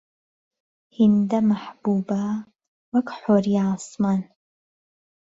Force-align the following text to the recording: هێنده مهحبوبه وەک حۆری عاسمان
هێنده 0.95 1.39
مهحبوبه 1.49 2.21
وەک 2.93 3.07
حۆری 3.19 3.55
عاسمان 3.65 4.21